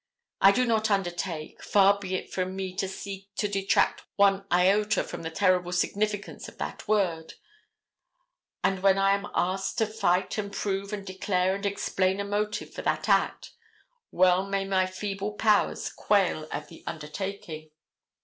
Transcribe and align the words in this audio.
I 0.41 0.51
do 0.51 0.65
not 0.65 0.89
undertake, 0.89 1.61
far 1.61 1.99
be 1.99 2.15
it 2.15 2.33
from 2.33 2.55
me 2.55 2.73
to 2.77 2.87
seek 2.87 3.27
to 3.35 3.47
detract 3.47 4.01
one 4.15 4.47
iota 4.51 5.03
from 5.03 5.21
the 5.21 5.29
terrible 5.29 5.71
significance 5.71 6.47
of 6.49 6.57
that 6.57 6.87
word; 6.87 7.35
and 8.63 8.81
when 8.81 8.97
I 8.97 9.13
am 9.13 9.27
asked 9.35 9.77
to 9.77 9.85
fight 9.85 10.35
and 10.39 10.51
prove 10.51 10.91
and 10.91 11.05
declare 11.05 11.53
and 11.53 11.67
explain 11.67 12.19
a 12.19 12.25
motive 12.25 12.73
for 12.73 12.81
that 12.81 13.07
act, 13.07 13.51
well 14.09 14.43
may 14.47 14.65
my 14.65 14.87
feeble 14.87 15.33
powers 15.33 15.91
quail 15.93 16.47
at 16.49 16.67
the 16.67 16.83
undertaking. 16.87 17.69